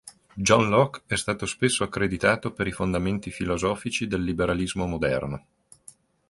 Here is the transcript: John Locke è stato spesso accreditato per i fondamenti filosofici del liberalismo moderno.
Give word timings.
John 0.35 0.67
Locke 0.67 1.03
è 1.05 1.15
stato 1.15 1.45
spesso 1.45 1.83
accreditato 1.83 2.53
per 2.53 2.65
i 2.65 2.71
fondamenti 2.71 3.29
filosofici 3.29 4.07
del 4.07 4.23
liberalismo 4.23 4.87
moderno. 4.87 5.45